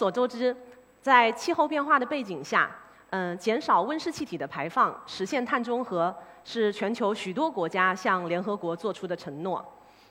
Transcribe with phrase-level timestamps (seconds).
[0.00, 0.56] 所周知，
[1.02, 2.70] 在气候变化的背景下，
[3.10, 9.62] 嗯，减少温室气体的排放，实现碳中和，是全球许多国家向联合国做出的承诺。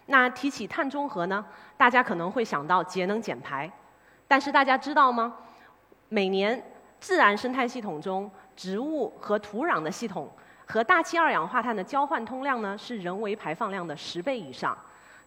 [0.05, 1.43] 那提起碳中和呢，
[1.75, 3.67] 大家可能会想到节能减排，
[4.27, 5.33] 但是大家知道吗？
[6.09, 6.63] 每年
[6.99, 10.29] 自然生态系统中，植物和土壤的系统
[10.67, 14.77] 和大气二氧化碳的交换通量呢，是人为排放量的十倍以上。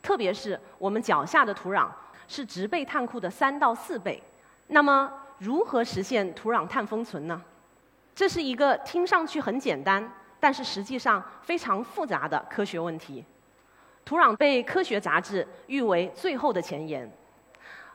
[0.00, 1.88] 特别是我们脚下的土壤，
[2.28, 4.22] 是植被碳库的三到四倍。
[4.68, 7.40] 那么，如何实现土壤碳封存呢？
[8.14, 13.24] 这是一个听上去很简单，但是实际上非常复杂的科学问题。
[14.04, 17.10] 土壤被科学杂志誉为“最后的前沿”。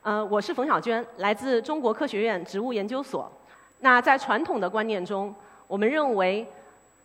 [0.02, 3.32] 呃，我是冯小娟，来自中国科学院植物研究所。
[3.80, 5.34] 那在传统的观念中，
[5.68, 6.48] 我们认为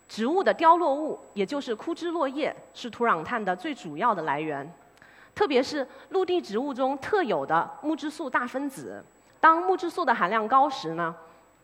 [0.09, 4.71] 植物的凋落物，也就是枯枝落叶，是土壤碳的最主要的来源。
[5.35, 9.05] 特别是陆地植物中特有的木质素大分子，
[9.43, 11.13] 当木质素的含量高时呢？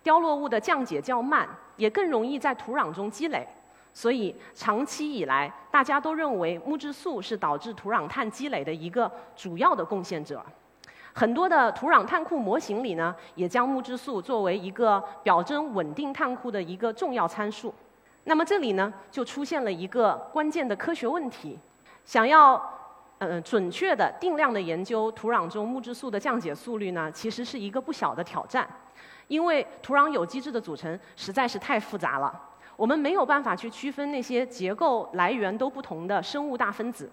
[0.03, 3.47] 凋落物的降解较慢，也更容易在土壤中积累，
[3.95, 10.45] 所以长期以来，大家都认为木质素是导致土壤碳积累的一个主要的贡献者。
[11.13, 17.73] 很多的土壤碳库模型里呢，也将木质素作为一个表征稳定碳库的一个重要参数。
[18.25, 21.57] 那么这里呢，就出现了一个关键的科学问题：
[22.05, 22.61] 想要
[23.19, 28.69] 嗯准确的定量的研究土壤中木质素的降解速率呢，其实是一个不小的挑战。
[29.27, 32.33] 因为土壤有机质的组成实在是太复杂了，
[32.77, 37.11] 我们没有办法去区分那些结构来源都不同的生物大分子。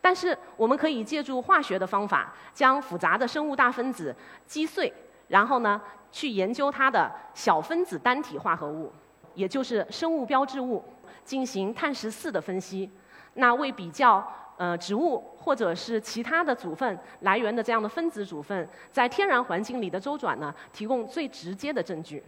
[0.00, 4.14] 但是我们可以借助化学的方法，将复杂的生物大分子
[4.46, 4.92] 击碎，
[5.28, 5.80] 然后呢，
[6.12, 8.92] 去研究它的小分子单体化合物，
[9.34, 10.84] 也就是生物标志物，
[11.24, 12.90] 进行碳十四的分析。
[13.34, 14.22] 那为比较。
[14.60, 22.22] 呃，植物或者是其他的组分来源的这样的分子组分，在天然环境里的周转呢，提供最直接的证据。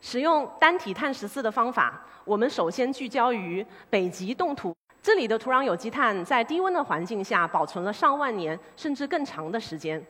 [0.00, 4.72] 使用单体碳十四的方法，我们首先聚焦于北极冻土，
[5.02, 10.00] 这里的土壤有机碳在低温的环境下保存了上万年甚至更长的时间，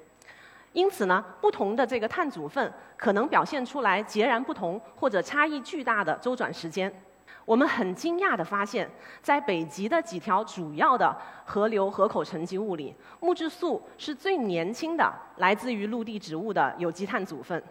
[0.75, 6.93] 因此呢，不同的这个碳组分可能表现出来截然不同或者差异巨大的周转时间。
[7.45, 8.89] 我们很惊讶地发现，
[9.21, 17.63] 在北极的几条主要的河流河口沉积物里，木质素是最年轻的来自于陆地植物的有机碳组分。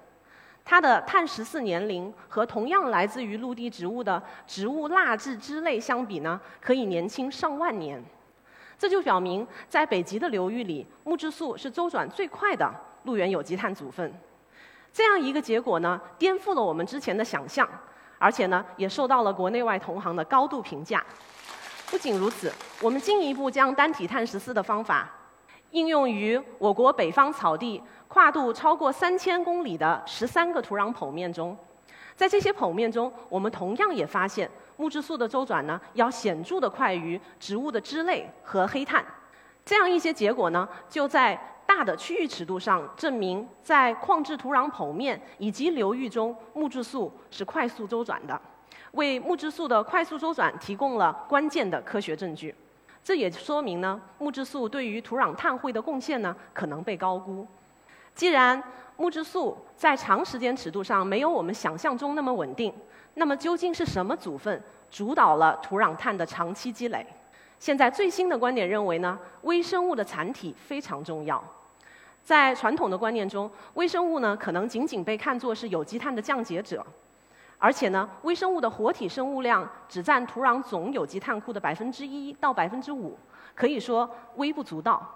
[0.63, 8.03] 它的碳十四年龄和同样来自于陆地植物的植物蜡质脂类相比呢，可以年轻上万年。
[8.77, 12.71] 这就表明，在北极的流域里，木质素是周转最快的
[13.05, 14.13] 陆源有机碳组分。
[14.91, 17.67] 这样一个结果呢，颠覆了我们之前的想象。
[18.21, 21.03] 而且呢，也受到了国内外同行的高度评价。
[21.89, 25.09] 不仅如此，我们进一步将单体碳十四的方法
[25.71, 31.57] 应用于我国北方草地跨度超过三千公里的十三个土壤剖面中，
[32.15, 39.03] 在这些剖面中，我们同样也发现木质素的周转呢，要显著的快于植物的脂类和黑碳。
[39.65, 41.39] 这样一些结果呢，就在。
[41.73, 48.39] 大的区域尺度上证明，在矿质土壤剖面以及流域中，木质素是快速周转的，
[48.91, 52.53] 为木质素的快速周转提供了关键的科学证据。
[53.01, 57.47] 这也说明呢，木质素对于土壤碳汇的贡献呢，可能被高估。
[58.13, 58.61] 既然
[58.97, 62.73] 木质素在长时间尺度上没有我们想象中那么稳定，
[63.13, 67.07] 那么究竟是什么组分主导了土壤碳的长期积累？
[67.61, 71.39] 现在最新的观点认为呢，微生物的残体非常重要。
[72.23, 76.83] 在传统的观念中，微生物呢可能仅仅被看作是有机碳的降解者，
[77.59, 83.15] 而且呢，微生物的活体生物量只占土壤总有机碳库的百分之一到百分之五，
[83.53, 85.07] 可以说微不足道。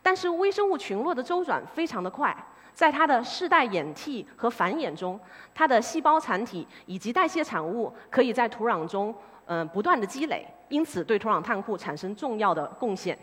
[0.00, 2.32] 但是微生物群落的周转非常的快，
[2.72, 5.18] 在它的世代演替和繁衍中，
[5.52, 9.12] 它的细胞残体以及代谢产物可以在土壤中
[9.52, 13.18] 嗯不断的积累，因此对土壤碳库产生重要的贡献。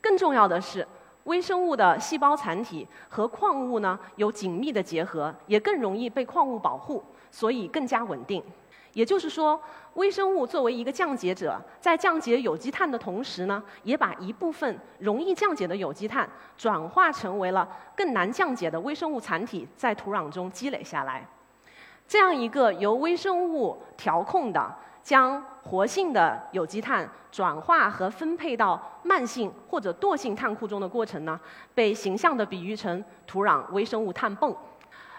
[0.00, 0.86] 更重要的是。
[1.24, 8.42] 微生物的细胞残体和矿物呢有紧密的结合，也更容易被矿物保护，所以更加稳定。
[8.94, 9.60] 也就是说，
[9.94, 21.24] 微生物作为一个降解者，在降解有机碳的同时呢，也把一部分容易降解的有机碳转化成为了更难降解的微生物残体，在土壤中积累下来。
[22.08, 24.74] 这样一个由微生物调控的。
[25.10, 31.36] 将活性的有机碳转化和分配到慢性或者惰性碳库中的过程呢，
[31.74, 34.56] 被形象地比喻成土壤微生物碳泵。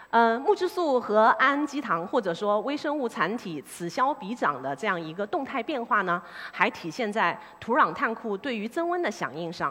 [0.08, 9.70] 呃，木质素和氨基糖或者说微生物残体此消彼长的这样一个动态变化呢，还体现在土壤碳库对于增温的响应上。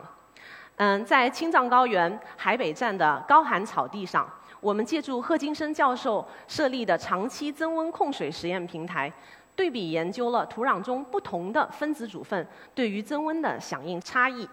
[0.76, 4.30] 嗯，在青藏高原海北站的高寒草地上。
[4.60, 9.12] 我们借助贺金生教授设立的长期增温控水实验平台，
[9.62, 14.50] 对比研究了土壤中不同的分子组分对于增温的响应差异。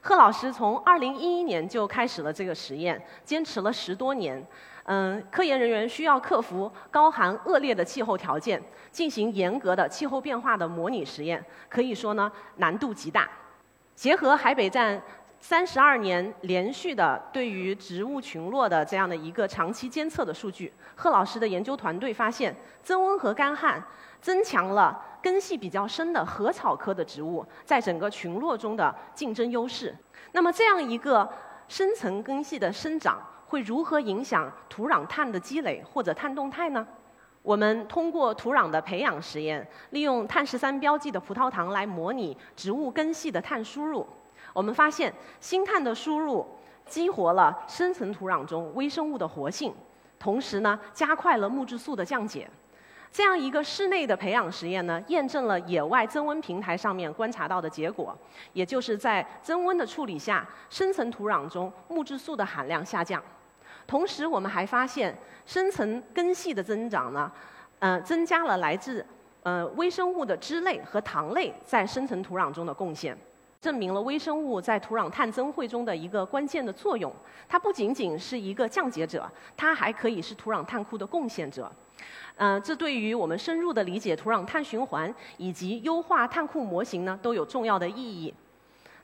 [0.00, 4.42] 贺老师从2011年就开始了这个实验，坚持了十多年。
[4.84, 8.58] 嗯，科研人员需要克服高寒恶劣的气候条件，
[8.90, 13.28] 进行严格的气候变化的模拟实验，可以说呢难度极大。
[13.94, 14.98] 结合海北站
[15.38, 23.84] 三十二年连续的对于植物群落的这样的一个长期监测的数据，贺老师的研究团队发现，增温和干旱
[24.26, 29.96] 增强了根系比较深的禾草科的植物在整个群落中的竞争优势。
[30.32, 31.28] 那么这样一个
[31.68, 33.20] 深层根系的生长。
[33.48, 36.84] 会如何影响土壤碳的积累或者碳动态呢？
[37.42, 44.04] 我们通过土壤的培养实验，利用碳十三标记的葡萄糖来模拟植物根系的碳输入。
[44.52, 46.44] 我们发现，新碳的输入
[46.86, 49.72] 激活了深层土壤中微生物的活性，
[50.18, 52.50] 同时呢，加快了木质素的降解。
[53.16, 58.14] 这样一个室内的培养实验呢，验证了野外增温平台上面观察到的结果，
[58.52, 63.22] 也就是在增温的处理下，深层土壤中木质素的含量下降。
[63.86, 65.16] 同时，我们还发现
[65.46, 67.32] 深层根系的增长呢，
[67.78, 69.02] 呃，增加了来自
[69.44, 73.16] 呃微生物的脂类和糖类在深层土壤中的贡献，
[73.62, 77.10] 证明了微生物在土壤碳增汇中的一个关键的作用。
[77.48, 79.26] 它不仅仅是一个降解者，
[79.56, 81.72] 它还可以是土壤碳库的贡献者。
[82.36, 88.34] 嗯，这对于我们深入的理解土壤碳循环以及优化碳库模型呢，都有重要的意义。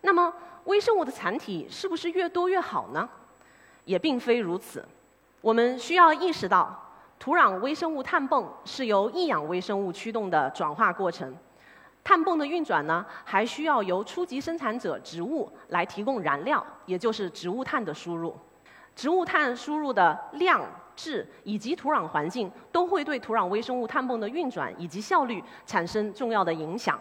[0.02, 0.32] 那么，
[0.64, 3.08] 微生物的残体是不是越多越好呢？
[3.84, 4.86] 也并非如此。
[5.40, 6.78] 我们需要意识到，
[7.18, 11.34] 土壤微生物碳泵是由异氧微生物驱动的转化过程。
[12.04, 18.36] 碳泵的运转呢，还需要由初级生产者植物来提供燃料，也就是植物碳的输入。
[18.94, 20.60] 植物碳输入的量。
[20.96, 26.98] 质以及土壤环境都会对土壤微生物碳泵的运转以及效率产生重要的影响。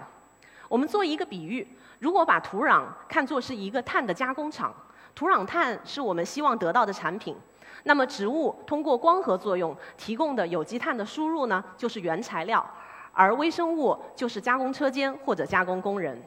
[0.68, 1.68] 我们做一个比喻，
[2.00, 4.74] 如果把土壤看作是一个碳的加工厂，
[5.14, 7.36] 土壤碳是我们希望得到的产品，
[7.84, 12.66] 那么植物通过光合作用提供的有机碳的输入呢，就是原材料，
[13.12, 16.18] 而微生物就是加工车间或者加工工人。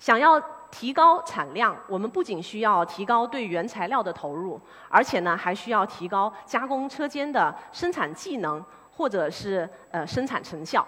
[0.00, 10.86] 想要提高产量，我们不仅需要提高对原材料的投入，而且呢，还需要提高加工车间的生产技能，或者是呃生产成效。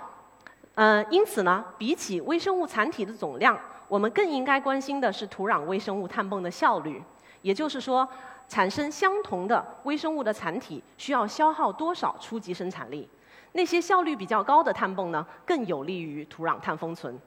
[0.75, 3.59] 嗯，因此呢，比起微生物残体的总量，
[3.89, 7.03] 我们更应该关心的是土壤微生物碳泵的效率。
[7.43, 8.09] 也就是说，
[8.49, 13.09] 产生相同的微生物的残体需要消耗多少初级生产力？
[13.53, 17.19] 那些效率比较高的碳泵呢，更有利于土壤碳封存。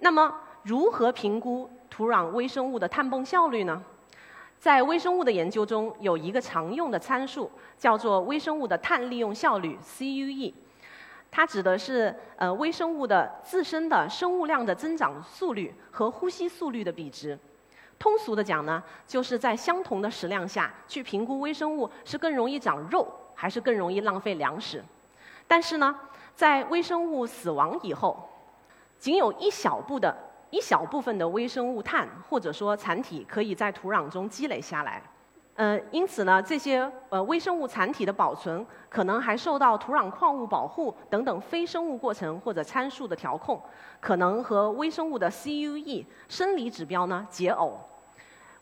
[0.00, 3.82] 那么，如何评估土壤微生物的碳泵效率呢？
[4.60, 10.54] 在微生物的研究中，有一个常用的参数，叫做微生物的碳利用效率 （CUE）。
[11.32, 17.36] 它指的是呃微生物的自身的生物量的增长速率和呼吸速率的比值。
[17.98, 24.84] 通俗的讲呢，就是在相同的食量下去评估微生物是更容易长肉，还是更容易浪费粮食。
[25.48, 25.98] 但是呢，
[26.36, 28.28] 在微生物死亡以后，
[28.96, 30.16] 仅有一小部的。
[30.52, 35.02] 一小部分的微生物碳或者说残体可以在土壤中积累下来，
[35.54, 43.58] 呃，因此呢，这些呃微生物残体的保存可能还受到土壤矿物保护等等非生物过程或者参数的调控，
[43.98, 47.72] 可能和微生物的 CUE 生理指标呢解耦。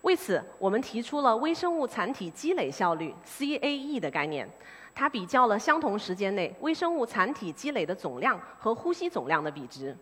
[0.03, 4.49] 为此，我们提出了微生物残体积累效率 CAE 的概念，
[4.95, 9.97] 它比较了相同时间内微生物残体积累的总量和呼吸总量的比值。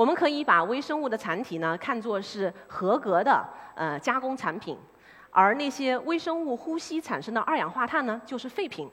[0.00, 4.74] 我们可以把微生物的残体呢看作是合格的呃加工产品，
[5.30, 8.88] 而那些微生物呼吸产生的二氧化碳呢就是废品。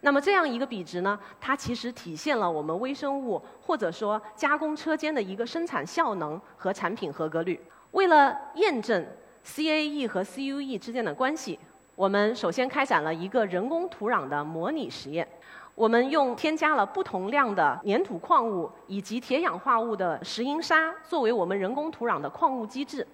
[0.00, 7.60] 那么这样一个比值呢，它其实体现了我们微生物或者说加工车间的一个生产效能和产品合格率。
[7.90, 9.06] 为了验证
[9.44, 11.58] CAE 和 CUE 之间的关系，
[11.94, 15.28] 我们首先开展了一个人工土壤的模拟实验。
[15.76, 23.06] 我们用添加了不同量的粘土矿物以及铁氧化物的石英砂作为我们人工土壤的矿物基质，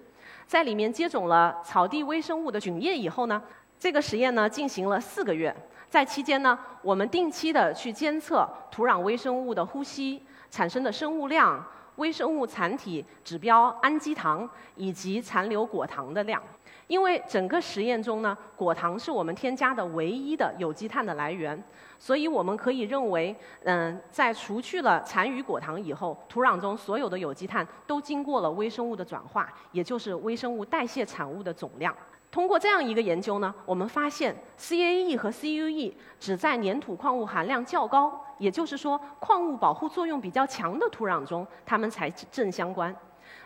[0.47, 3.43] 在里面接种了草地微生物的菌液以后呢，
[3.77, 5.53] 这个实验呢进行了四个月，
[5.89, 11.61] 在期间呢，我们定期的去监测土壤微生物的呼吸产生的生物量、
[11.97, 16.41] 微生物残体指标氨基糖以及残留果糖的量。
[16.87, 21.61] 因为整个实验中呢，果糖是我们添加的唯一的有机碳的来源，
[21.97, 31.95] 所以我们可以认为，嗯，在除去了残余果糖以后，土壤中所有的有机碳都经过了微生物的转化，也就是微生物代谢产物的总量。
[32.29, 42.93] 通过这样一个研究呢，我们发现 CAE 和 CUE 只在粘土矿物含量较高，也就是说矿物保护作用比较强的土壤中，它们才正相关。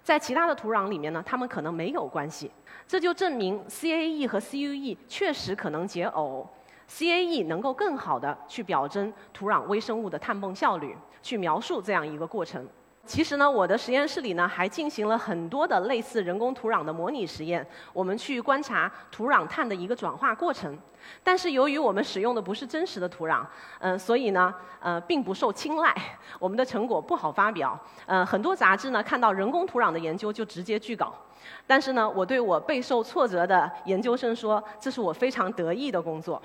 [0.03, 2.51] 在其他的土壤里面呢，它们可能没有关系。
[2.87, 6.45] 这就证明 CAE 和 CUE 确实可能解耦
[6.89, 12.65] ，CAE 能够更好的去表征土壤微生物的碳泵效率，去描述这样一个过程。
[13.07, 20.77] 其实呢，我的实验室里呢还进行了很多的类似人工土壤的模拟实验，我们去观察土壤碳的一个转化过程。
[21.23, 23.45] 但是由于我们使用的不是真实的土壤，
[23.79, 25.95] 嗯，所以呢，呃，并不受青睐，
[26.37, 27.79] 我们的成果不好发表。
[28.05, 31.15] 呃，很多杂志呢看到人工土壤的研究就直接拒稿。
[31.65, 36.41] 但是呢，我对我备受挫折的研究生说，这是我非常得意的工作。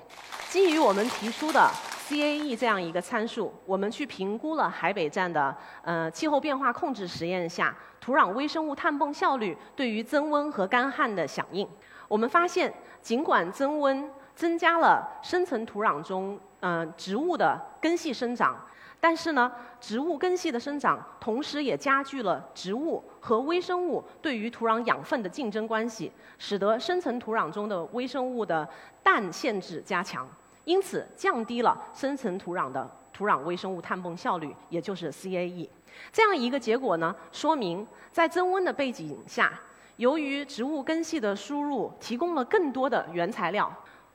[0.49, 1.71] 基于我们提出的。
[2.09, 11.67] CAE 这样一个参数，我们去评估了海北站的呃气候变化控制实验下土壤微生物碳泵效率对于增温和干旱的响应。
[12.09, 12.71] 我们发现，
[13.01, 18.61] 尽管增温增加了深层土壤中嗯植物的根系生长，
[19.05, 28.67] 但是呢，植物根系的生长同时也加剧了植物和微生物对于土壤养分的竞争关系，使得深层土壤中的微生物的
[29.03, 30.25] 氮限制加强。
[30.65, 35.69] 因此，降低了深层土壤的土壤微生物碳泵效率，也就是 CAE。
[36.13, 39.53] 这样一个结果呢，说明在增温的背景下，
[39.97, 43.69] 由于植物根系的输入提供了更多的原材料，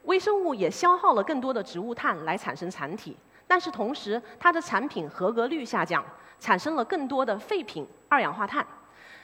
[0.04, 3.18] 微生物也消耗了更多的植物碳来产生产体，
[3.48, 6.04] 但是同时它的产品合格率下降，
[6.40, 8.66] 产生了更多的废品二氧化碳。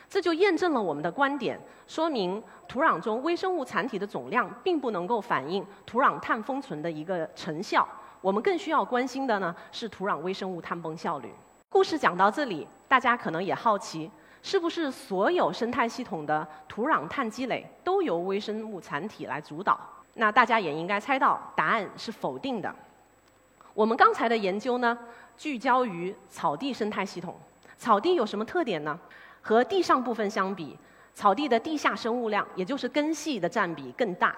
[0.10, 7.88] 这就验证了我们的观点，说明土壤中微生物残体的总量并不能够反映土壤碳封存的一个成效。
[8.22, 11.34] 我们更需要关心的呢是土壤微生物碳泵效率。
[11.68, 14.10] 故事讲到这里，大家可能也好奇，
[14.44, 19.80] 是不是所有生态系统的土壤碳积累都由微生物残体来主导？
[20.14, 22.74] 那大家也应该猜到，答案是否定的。
[23.74, 24.98] 我们刚才的研究呢，
[25.36, 27.36] 聚焦于草地生态系统。
[27.76, 28.98] 草地有什么特点呢？
[29.42, 30.78] 和地上部分相比，
[31.14, 34.36] 草地的地下生物量，也就是根系的占比更大。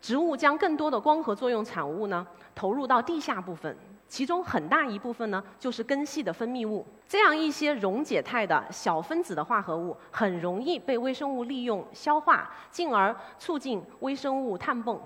[0.00, 3.76] 植物将更多的光合作用产物呢投入到地下部分，
[4.08, 6.86] 其中很大一部分呢就是根系的分泌物。
[7.06, 15.00] 这样一些溶解态的小分子的化合物，很容易被微生物利用消化，进而促进微生物碳泵，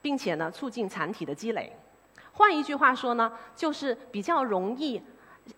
[0.00, 1.72] 并且呢促进残体的积累。
[2.36, 5.02] 换一句话说呢，就是比较容易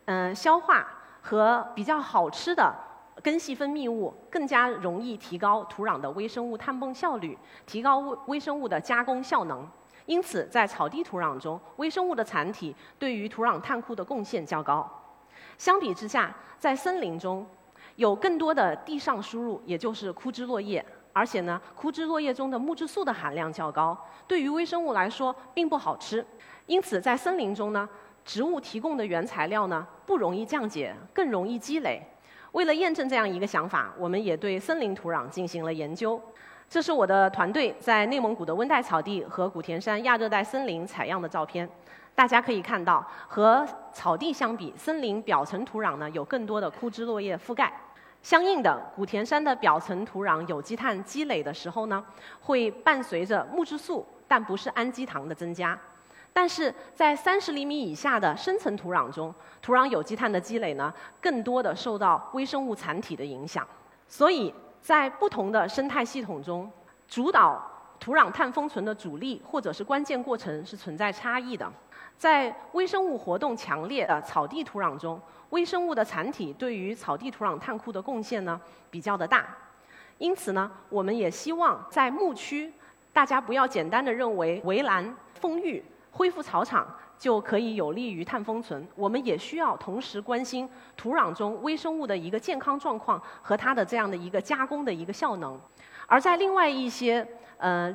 [0.05, 0.87] 嗯消化
[1.21, 2.73] 和比较好吃的。
[3.21, 9.69] 根系分泌物更加容易提高土壤的微生物碳泵效率，提高微微生物的加工效能。
[10.07, 14.89] 因此，在草地土壤中，微生物的残体对于土壤碳库的贡献较高。
[15.59, 17.45] 相比之下，在森林中，
[17.97, 20.87] 有更多的地上输入，也就是枯枝落叶，
[21.19, 23.99] 而且呢，枯枝落叶中的木质素的含量较高，
[24.29, 26.25] 对于微生物来说并不好吃。
[26.67, 27.89] 因此，在森林中呢，
[28.25, 32.01] 植物提供的原材料呢不容易降解，更容易积累。
[32.53, 36.23] 为了验证这样一个想法，我们也对森林土壤进行了研究。
[36.71, 41.69] 这是我的团队在内蒙古的温带草地和古田山亚热带森林采样的照片。
[42.15, 47.73] 大家可以看到，和草地相比，森林表层土壤呢有更多的枯枝落叶覆盖。
[48.23, 52.05] 相应的，古田山的表层土壤有机碳积累的时候呢，
[52.41, 55.79] 会伴随着木质素，但不是氨基糖的增加。
[56.33, 63.67] 但是在三十厘米以下的深层土壤中，土壤有机碳的积累呢，更多的受到微生物残体的影响。
[64.07, 66.71] 所以在不同的生态系统中，
[67.09, 67.61] 主导
[68.01, 71.71] 土壤碳封存的主力或者是关键过程是存在差异的。
[72.17, 79.47] 在微生物活动强烈的草地土壤中，微生物的残体对于草地土壤碳库的贡献呢比较的大。
[80.19, 82.73] 因此呢，我们也希望在牧区，
[83.13, 85.85] 大家不要简单的认为围栏封育。
[86.11, 88.85] 恢复草场就可以有利于碳封存。
[88.97, 95.61] 我们也需要同时关心土壤中微生物的一个健康状况和它的这样的一个加工的一个效能。
[96.09, 97.25] 而在另外一些
[97.59, 97.95] 呃，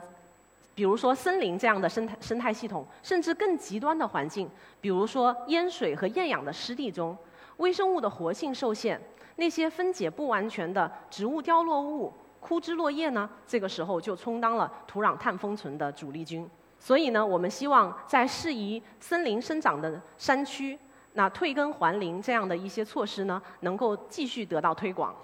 [0.75, 7.17] 比如说森林这样的生态生态系统，甚至更极端的环境，比如说淹水和厌氧的湿地中，
[7.57, 9.01] 微生物的活性受限，
[9.37, 16.47] 那些分解不完全的植物凋落物、枯枝落叶呢，这个时候就充当了土壤碳封存的主力军。
[16.79, 20.77] 所以呢，我们希望在适宜森林生长的山区，
[21.13, 25.15] 那退耕还林这样的一些措施呢，能够继续得到推广。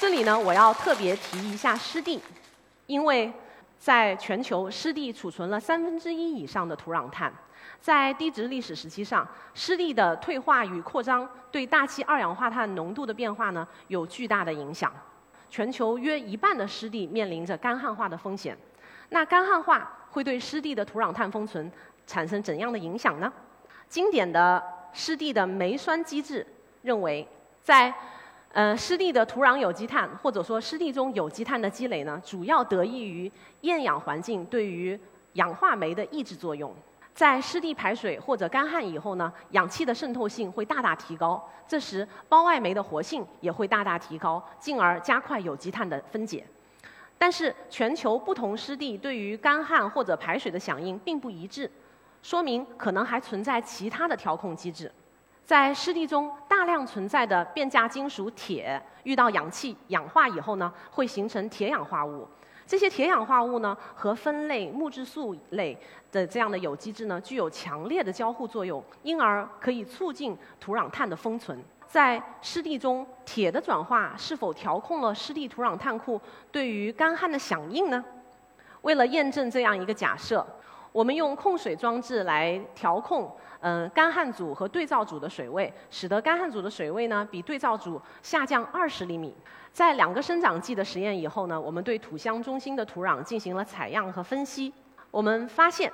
[0.00, 2.22] 这里呢，我要特别提一下湿地，
[2.86, 3.32] 因为
[3.80, 7.32] 在全球湿地储存了三分之一以上的土壤碳，
[7.80, 14.92] 在低值历史时期上，湿地的退化与扩张对大气二氧化碳浓度的变化呢，有巨大的影响。
[15.50, 18.56] 全球约一半的湿地面临着干旱化的风险。
[19.08, 21.70] 那干旱化会对湿地的土壤碳封存
[22.06, 23.32] 产生怎样的影响呢？
[23.88, 24.62] 经典的
[24.92, 26.46] 湿地的酶酸机制
[26.82, 27.26] 认为，
[27.64, 27.92] 在
[28.52, 34.98] 呃湿地的土壤有机碳或者说湿地中有机碳的积累呢，主要得益于厌氧环境对于
[35.34, 36.74] 氧化酶的抑制作用。
[37.14, 46.44] 在湿地排水或者干旱以后呢，氧气的渗透性会大大提高，这时胞外酶的活性也会大大提高，进而加快有机碳的分解。
[47.18, 51.68] 但是，全球不同湿地对于干旱或者排水的响应并不一致，
[52.22, 54.90] 说明可能还存在其他的调控机制。
[55.48, 62.28] 在湿地中大量存在的变价金属铁，遇到氧气氧化以后呢，会形成铁氧化物。
[62.66, 65.74] 这些铁氧化物呢，和酚类、木质素类
[66.12, 71.58] 的这样的有机质呢，具有强烈的交互作用，因而可以促进土壤碳的封存。
[71.86, 76.20] 在湿地中，铁的转化是否调控了湿地土壤碳库
[76.52, 78.04] 对于干旱的响应呢？
[78.82, 80.46] 为了验证这样一个假设，
[80.92, 83.30] 我们用控水装置来调控，
[83.60, 89.34] 嗯，干旱组和对照组的水位，使得干旱组的水位呢比对照组下降二十厘米。
[89.72, 94.72] 在两个生长季的实验以后呢，我们对土箱中心的土壤进行了采样和分析。
[95.10, 95.92] 我们发现，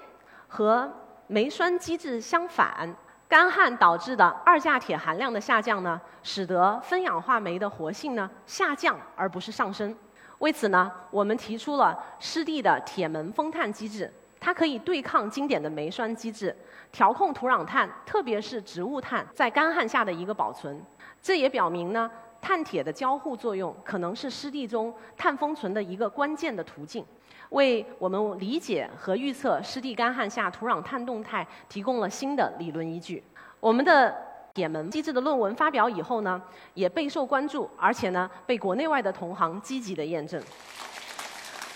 [0.48, 0.90] 和
[1.26, 2.94] 酶酸机制相反，
[3.28, 9.94] 干旱导致的二价铁含量的下降呢，使得酚氧化酶的活性呢下降而不是上升。
[10.38, 14.12] 为此呢，我们提出了湿地的铁门封碳机制，
[14.44, 16.54] 它可以对抗经典的酶酸机制，
[16.92, 20.78] 调控土壤碳，特别是植物碳在干旱下的一个保存。
[21.22, 22.10] 这也表明呢。
[22.42, 27.02] 碳铁的交互作用可能是湿地中碳封存的一个关键的途径，
[27.48, 33.24] 为我们理解和预测湿地干旱下土壤碳动态提供了新的理论依据。
[33.60, 34.14] 我们的
[34.52, 36.38] 铁门机制的论文发表以后呢，
[36.74, 40.38] 也备受关注，而且呢被国内外的同行积极的验证。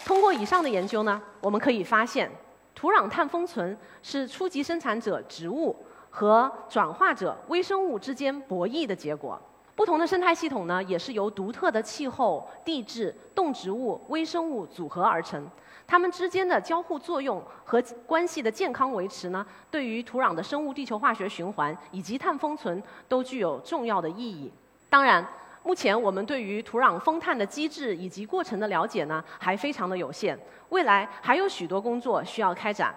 [0.04, 2.30] 通过以上的研究呢，我们可以发现，
[2.78, 5.74] 土壤碳封存是初级生产者植物
[6.10, 9.36] 和转化者微生物之间博弈的结果。
[9.74, 15.44] 不同的生态系统呢，也是由独特的气候、地质、动植物、微生物组合而成。
[15.88, 24.52] 它们之间的交互作用和关系的健康维持呢，对于土壤的生物地球化学循环以及碳封存都具有重要的意义。
[24.88, 25.26] 当然，
[25.62, 30.38] 目前我们对于土壤封碳的机制以及过程的了解呢，还非常的有限。
[30.70, 32.94] 未来还有许多工作需要开展。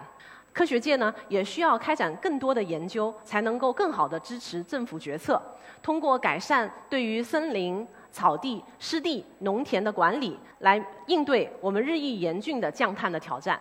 [0.52, 5.40] 科学界呢，也需要开展更多的研究，才能够更好的支持政府决策，
[5.82, 13.58] 通过改善对于森林、草地、湿地、农田的管理，来应对我们日益严峻的降碳的挑战。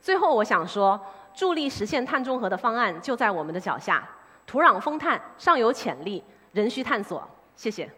[0.00, 1.00] 最后，我想说，
[1.34, 4.08] 助力实现碳中和的方案就在我们的脚下，
[4.46, 7.28] 土壤封碳尚有潜力，仍需探索。
[7.56, 7.90] 谢谢。